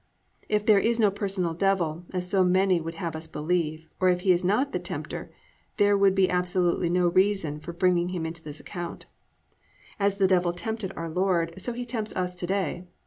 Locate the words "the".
4.71-4.79, 10.17-10.25